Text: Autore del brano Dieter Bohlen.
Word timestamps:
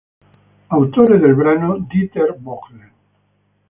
Autore 0.71 1.19
del 1.19 1.35
brano 1.35 1.77
Dieter 1.77 2.33
Bohlen. 2.39 2.91